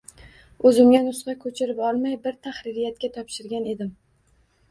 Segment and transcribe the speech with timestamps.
[0.69, 3.93] O’zimga nusxa ko’chirib olmay bir taxririyatga topshirgan edim